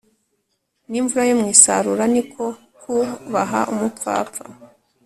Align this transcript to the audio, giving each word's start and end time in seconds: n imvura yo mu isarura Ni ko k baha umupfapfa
n 0.89 0.93
imvura 0.99 1.23
yo 1.29 1.35
mu 1.39 1.45
isarura 1.55 2.03
Ni 2.13 2.23
ko 2.31 2.45
k 2.79 2.81
baha 3.31 3.61
umupfapfa 3.73 4.43